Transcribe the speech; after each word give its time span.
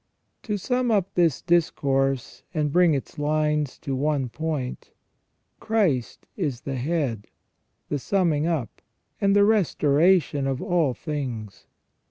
To 0.41 0.57
sum 0.57 0.89
up 0.89 1.13
this 1.13 1.43
discourse, 1.43 2.41
and 2.55 2.71
bring 2.71 2.95
its 2.95 3.19
lines 3.19 3.77
to 3.81 3.95
one 3.95 4.29
point, 4.29 4.89
Christ 5.59 6.25
is 6.35 6.61
the 6.61 6.77
head, 6.77 7.27
the 7.87 7.99
summing 7.99 8.47
up, 8.47 8.81
and 9.21 9.35
the 9.35 9.45
restoration 9.45 10.47
of 10.47 10.59
all 10.59 10.95
things. 10.95 11.67